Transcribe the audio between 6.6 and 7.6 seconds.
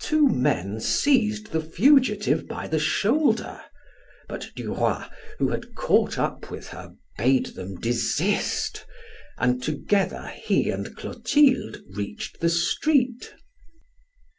her, bade